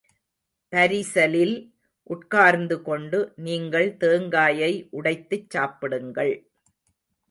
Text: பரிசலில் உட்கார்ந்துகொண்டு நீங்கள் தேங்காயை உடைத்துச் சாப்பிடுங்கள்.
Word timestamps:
பரிசலில் 0.73 1.53
உட்கார்ந்துகொண்டு 2.09 3.19
நீங்கள் 3.37 3.89
தேங்காயை 3.97 4.73
உடைத்துச் 4.91 5.49
சாப்பிடுங்கள். 5.49 6.35